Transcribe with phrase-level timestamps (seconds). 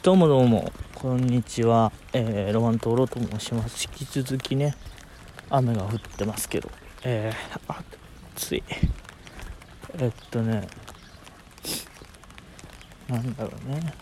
[0.00, 1.90] どうもどうも、こんにちは。
[2.12, 3.88] えー、ロマントロと申します。
[4.00, 4.76] 引き続きね、
[5.50, 6.70] 雨が降ってますけど、
[7.02, 7.84] えー、
[8.36, 8.62] 暑い。
[9.98, 10.68] えっとね、
[13.08, 13.92] なんだろうね。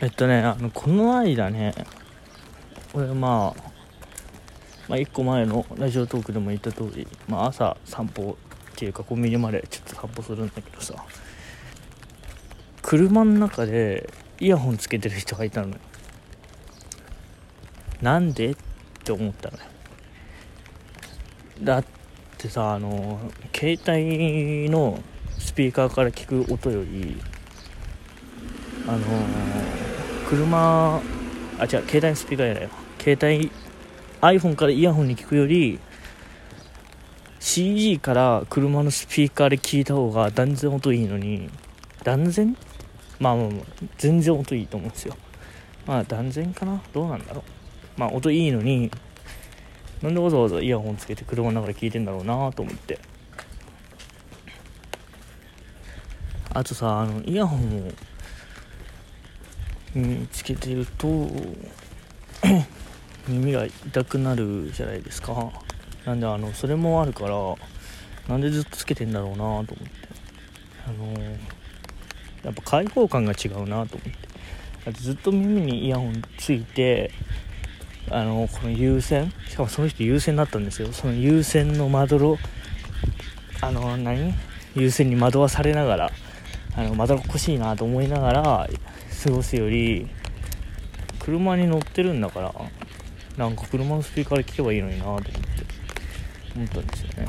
[0.00, 1.74] えっとね、あの、この間ね、
[2.94, 3.62] 俺まあ、
[4.88, 8.38] まあ、1個前のラジオトークでも言った通り、まあ、朝散歩
[8.80, 10.94] っていうかコンビニまでちょっと散歩するんだけどさ。
[12.80, 14.08] 車の中で
[14.38, 15.74] イヤホンつけてる人がいたのよ。
[18.00, 18.52] なんで？
[18.52, 18.56] っ
[19.04, 19.64] て思ったのよ。
[21.62, 21.84] だっ
[22.38, 23.20] てさあの
[23.54, 24.98] 携帯の
[25.38, 27.20] スピーカーから聞く音より
[28.88, 29.00] あの
[30.26, 31.02] 車
[31.58, 33.52] あ違う携帯のスピーカーやないよ携帯
[34.22, 35.78] iPhone からイヤホンに聞くより
[37.40, 41.48] CG から車のスピーカーで聞いた方が断然音いいのに
[42.04, 42.56] 断然？
[43.18, 43.64] まあまあまあ
[43.96, 45.16] 全然音いいと思うんですよ。
[45.86, 46.82] まあ断然かな？
[46.92, 47.40] どうなんだろ
[47.96, 48.00] う？
[48.00, 48.90] まあ音いいのに
[50.02, 52.98] なんでわざわざイヤホンつけて車の中で聞いてんだろうなと思って。
[56.52, 57.92] あとさあのイヤホンを
[59.94, 61.08] につけてると
[63.26, 65.50] 耳が痛くなるじゃないですか。
[66.04, 67.54] なんであのそれもあるから
[68.28, 69.74] なんでずっとつけてんだろうなと思って。
[70.86, 71.22] あのー、
[72.44, 74.10] やっぱ開放感が違うなと思って。
[74.86, 77.12] だってずっと耳にイヤホンついて
[78.10, 80.92] あのー、この優先しかもその人優先だったんですよ。
[80.92, 82.38] その優先のまどろ
[83.60, 84.34] あのー、何？
[84.74, 86.10] 優先に惑わされながら
[86.76, 88.70] あのまどろっこしいなと思いながら
[89.24, 90.08] 過ごすより
[91.18, 92.54] 車に乗ってるんだから
[93.36, 95.79] なんか車のスピーカーで聞けばいいのになと思って。
[96.56, 97.28] 思ったんですよね。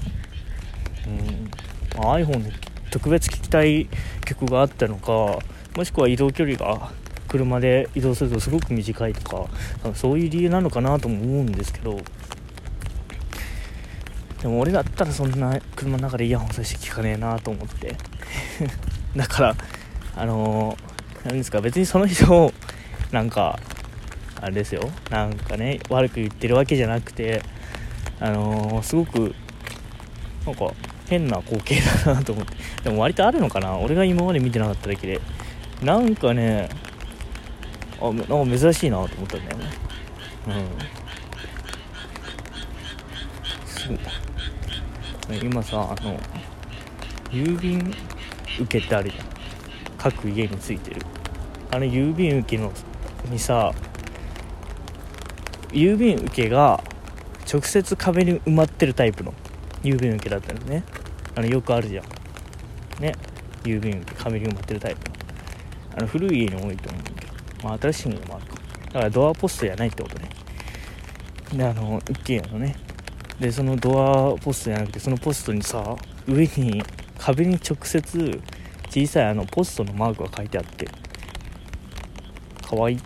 [1.08, 2.52] うん、ま、iPhone で
[2.89, 3.88] 特別聴きたい
[4.25, 5.39] 曲があったのか
[5.75, 6.91] もしくは移動距離が
[7.28, 12.00] 車で移動するとすごく短いとかそういう理由なのかなとも思うんですけど。
[14.41, 17.95] でも俺だったらそんな車の中でイヤホンさせて聞かねえなと思って。
[19.16, 19.56] だから
[20.16, 22.53] あのー、ですか別にその人を
[23.12, 23.59] なんか
[24.41, 24.90] あれですよ。
[25.12, 27.44] なんかね悪く言ってるわけじゃなくて
[28.21, 29.33] あのー、すごく
[30.45, 30.71] なんか
[31.09, 32.55] 変な光景だなと思って。
[32.85, 33.75] でも割とあるのかな。
[33.77, 35.19] 俺が今まで見てなかっただけで。
[35.81, 36.69] なんかね
[37.99, 39.65] あなんか珍しいなと思ったんだよね。
[40.47, 40.53] うん。
[43.65, 43.99] そう
[45.43, 46.19] 今さあの
[47.31, 47.93] 郵便
[48.59, 49.25] 受けってあるじゃん。
[49.97, 51.01] 各家についてる。
[51.71, 52.71] あの郵便受けの
[53.29, 53.73] にさ
[55.71, 56.83] 郵便受けが
[57.51, 59.34] 直接壁に埋まってるタイプの
[59.84, 60.84] 郵便受けだったのね。
[61.35, 63.01] あのよくあるじゃん。
[63.01, 63.13] ね。
[63.63, 65.16] 郵便受け壁に埋まってるタイプの。
[65.97, 70.29] あの古い家に多いと思うんだけど、まあ、新しい家もあるかだからドアポストじゃないってことね。
[71.53, 72.75] であの一軒家のね。
[73.39, 75.95] でそのドアポストじゃなくてそのポストにさ
[76.28, 76.81] 上に
[77.18, 78.41] 壁に直接
[78.89, 80.88] 小さいあのポストのマークが書いてあって。
[82.62, 82.97] 可愛い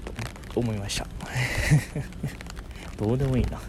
[0.54, 1.08] と思いました。
[3.04, 3.60] どうでもいいな。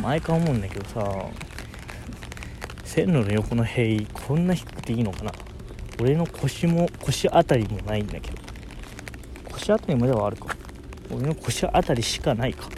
[0.00, 1.28] 毎回思うんだけどさ
[2.84, 5.32] 線路の横の塀こんな低くていいのかな？
[6.00, 8.38] 俺の腰も腰あたりもないんだけど。
[9.50, 10.56] 腰あたりまではあるか。
[11.10, 12.68] 俺の腰あたりしかないか。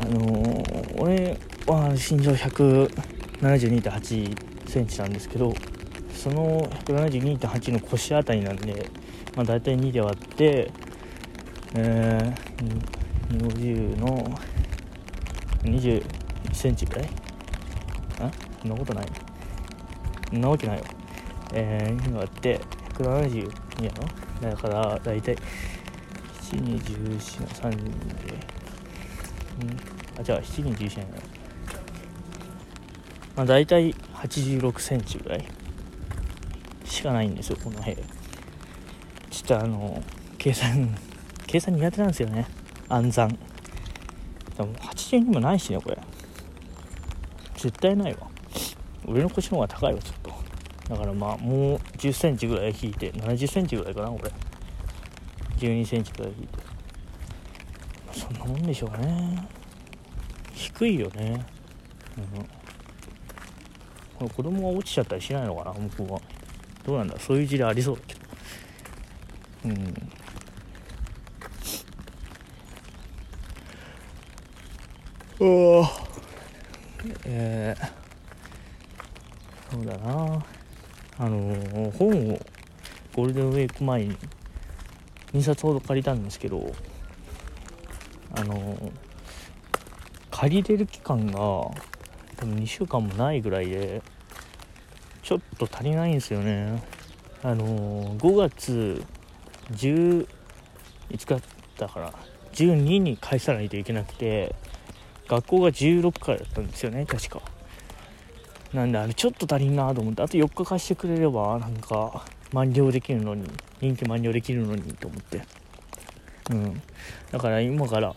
[0.00, 5.54] あのー、俺は身長172.8センチなんですけど
[6.14, 8.86] その172.8の腰あたりなんで、
[9.36, 10.70] まあ、大体2で割って
[11.74, 14.38] えー、50の
[15.62, 16.04] 21
[16.52, 17.10] センチぐらい
[18.20, 19.06] あそんなことない
[20.30, 20.84] そんなわけないよ
[21.52, 22.60] えー、今割って
[22.94, 23.92] 172や
[24.42, 25.36] ろだから大体
[26.42, 27.80] 7に14の3で
[29.62, 31.10] うんあじゃあ7に14やな
[33.36, 35.44] まあ大体86センチぐらい
[36.84, 38.04] しかないんですよこの部屋ちょ
[39.44, 40.02] っとあの
[40.38, 40.96] 計算
[41.50, 42.46] 計算苦手なんですよね。
[42.88, 43.28] 暗算。
[43.28, 43.36] で
[44.62, 45.98] も80にもないしねこれ。
[47.56, 48.28] 絶対ないわ。
[49.04, 50.94] 俺の腰の方が高いわちょっと。
[50.94, 54.30] だからまあもう1 0センチぐらい引いて7 0センチぐらいかなこれ。
[55.56, 56.58] 1 2センチぐらい引いて。
[58.12, 59.48] そんなもんでしょうね。
[60.52, 61.44] 低いよね。
[62.16, 62.42] うん。
[64.20, 66.20] これ子供が落ちちゃったりしないのかな向こうは。
[66.86, 68.20] どうなんだそういう事例ありそうだけど。
[69.64, 70.09] うん。
[77.24, 77.90] えー、
[79.72, 80.44] そうだな。
[81.16, 82.38] あのー、本を
[83.14, 84.16] ゴールデンウィーク前に
[85.32, 86.72] 2冊ほど借りたんですけど
[88.36, 88.92] あのー、
[90.30, 91.72] 借りれる期間が多
[92.40, 94.02] 分2週間もないぐらいで
[95.22, 96.82] ちょっと足りないんですよね。
[97.42, 99.02] あのー、5月
[99.72, 100.28] 10
[101.10, 101.38] いつか
[101.78, 102.12] だから
[102.52, 104.54] 12に返さないといけなくて
[105.30, 107.40] 学校が16からだったんですよね確か。
[108.74, 113.44] なんであれちょっと足りんなと思ってあと4日貸してくれればなんか満了できるのに
[113.80, 115.42] 任期満了できるのにと思って。
[116.50, 116.82] うん。
[117.30, 118.14] だから今から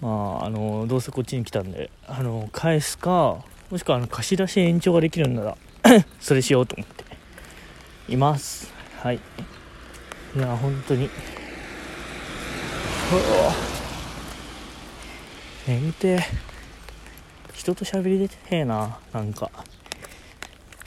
[0.00, 5.56] まああのどうせこっちに来たんであの返すかもしくはあの貸し出し延長ができるんなら
[6.20, 7.04] それしようと思って
[8.08, 8.72] います。
[9.00, 9.20] はい。
[10.36, 11.04] いや本当に。
[11.04, 11.08] う
[13.14, 13.71] わ。
[15.66, 16.20] 眠て。
[17.62, 19.48] 人と喋りでてへえななんか、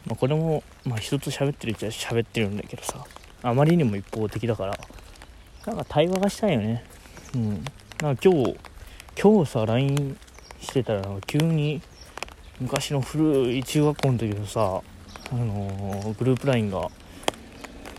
[0.05, 3.05] まあ、これも、まあ、人と喋ってるっちゃ喋ってるんだけどさ。
[3.43, 4.77] あまりにも一方的だから。
[5.65, 6.83] なんか対話がしたいよね。
[7.33, 7.65] うん。
[8.01, 8.57] なんか今日
[9.17, 10.17] 今日さ LINE
[10.59, 11.81] してたら急に
[12.59, 14.81] 昔の古い中学校の時のさ
[15.31, 16.89] あのー、グループ LINE が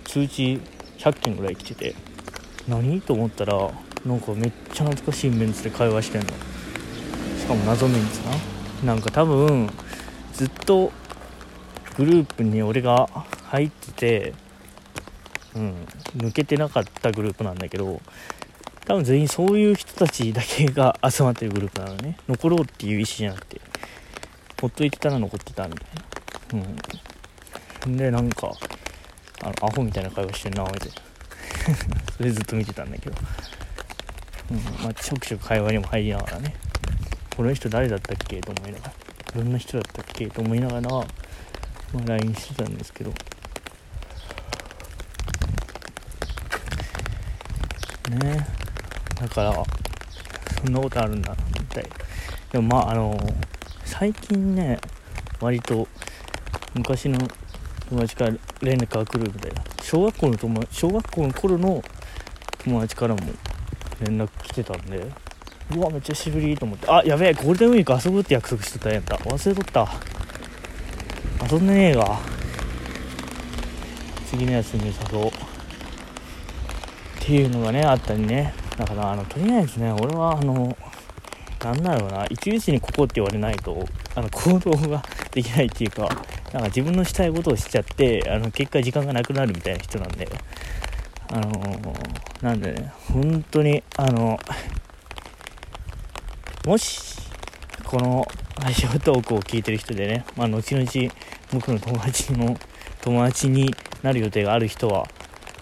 [0.05, 0.61] 通知
[0.99, 1.95] 100件ぐらい来てて。
[2.69, 3.01] 何？
[3.01, 3.71] と思ったら
[4.05, 6.56] なんかめっちゃ懐かしいメンツで会話してんの。
[7.47, 8.21] かも謎メンツ
[8.85, 8.95] な。
[8.95, 9.71] なんか多分
[10.33, 10.93] ずっと
[11.97, 13.09] グループに俺が
[13.45, 14.35] 入ってて
[15.55, 15.75] うん
[16.17, 18.03] 抜けてなかったグループなんだけど
[18.87, 22.19] 多分全員そういう人たちだけが 集まってるグループなのね。
[22.29, 23.61] 残ろうっていう意思じゃなくて
[24.61, 26.67] ほっといてたら残ってたみたいな。
[27.87, 27.97] うん。
[27.97, 28.53] でなんか
[29.43, 30.73] あのアホみたいな会話してるな俺。
[30.79, 30.91] で
[32.17, 33.17] それずっと見てたんだけど。
[34.51, 34.85] うん。
[34.85, 36.55] まあ、ちょくちょく会話にも入りながらね。
[37.37, 38.93] この人誰だったっけと思いながら
[39.35, 41.05] どんな人だったっけと思いながら、まあ、
[42.07, 43.11] LINE してたんですけど。
[48.09, 48.47] ね。
[49.21, 49.53] だから
[50.63, 51.85] そんなことあるんだみたい
[52.53, 53.19] でもまああの
[53.85, 54.79] 最近ね
[55.41, 55.87] 割と
[56.75, 57.19] 昔の
[57.91, 59.63] 友達から連絡が来るみたいな。
[59.83, 61.83] 小学校の友小学校の頃の
[62.59, 63.21] 友達からも
[64.01, 65.26] 連絡来てたんで。
[65.75, 66.89] うわめっちゃしぶりと思って。
[66.89, 69.89] あやべえゴールデンウィーク遊ぶって約束してたやんだ忘れとった。
[71.51, 72.19] 遊んでねえが。
[74.27, 75.29] 次の休みに誘おう。
[75.29, 75.33] っ
[77.21, 78.55] ていうのがねあったりね。
[78.77, 80.77] だからあのとりあえずね俺はあの
[81.65, 82.27] なんだろうな。
[82.27, 83.85] 一日にここって言われないと
[84.15, 85.03] あの行動が
[85.33, 86.03] できないっていうか
[86.53, 90.29] なんか自分のしたいことをしちゃってあの結果時間がなくなるみたいな人なんで。
[91.29, 91.51] あの、
[92.41, 94.39] なんでね、本当に、あの、
[96.67, 97.01] もし、
[97.85, 98.27] この
[98.61, 101.15] ラジオトークを聞いてる人でね、まあ、後々
[101.53, 102.59] 僕の友達の
[103.03, 103.73] 友達に
[104.03, 105.07] なる予定がある人は、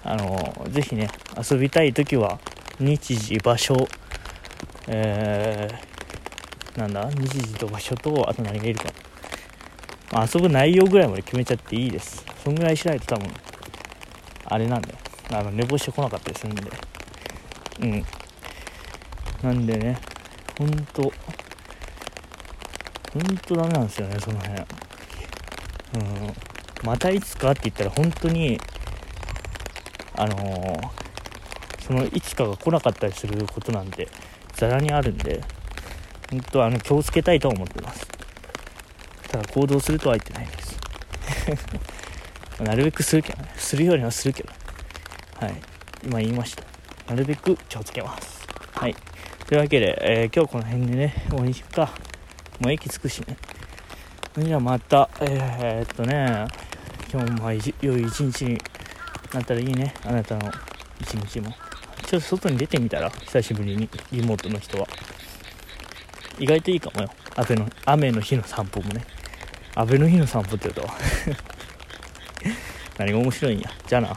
[0.03, 2.41] あの、ぜひね、遊びたい時は、
[2.81, 3.77] 日時、場所、
[4.89, 8.91] えー、なんだ、日時と場所と、あと何がいるか。
[10.11, 12.25] まあ、遊ぶ内容ぐらいまで決めちゃっていいです。
[12.43, 13.31] そんぐらいしないと多分、
[14.47, 14.97] あれなんだよ。
[15.31, 16.63] あの寝坊してこなかったりするんで
[17.83, 18.07] うん
[19.43, 19.99] なんでね
[20.59, 21.13] ほんと。
[23.13, 24.61] ほんとダメなんですよねその辺。
[24.61, 24.67] うん。
[26.83, 28.59] またいつかって言ったら本当に
[30.17, 34.09] あのー、そのいつかが来なかったりすることなんて
[34.55, 35.43] ざらにあるんで
[36.31, 38.07] 本当あの気をつけたいと思ってます。
[39.31, 40.79] ただ行動するとは言ってないです。
[42.63, 43.53] なるべくするけどね。
[43.57, 44.53] するようにはするけど
[45.41, 45.55] はい。
[46.05, 46.65] 今言いました。
[47.09, 48.44] なるべく気をつけます。
[49.55, 51.93] というわけで、えー、今日この辺でね、終わりにしようか。
[52.59, 53.37] もう駅着くしね。
[54.37, 56.45] じゃあまた、えー、っとね、
[57.09, 58.59] 今日もまあ良い一日に
[59.33, 59.95] なったらいいね。
[60.05, 60.51] あなたの
[61.01, 61.53] 一日も。
[62.05, 64.89] ちょっと外に出てみたら、久しぶりに、リモートの人は。
[66.41, 67.11] 意外といいかもよ。
[67.37, 69.05] 雨の、雨の日の散歩もね。
[69.77, 70.95] 雨の日の散歩って言うと。
[72.99, 73.71] 何が面白いんや。
[73.87, 74.17] じゃあな。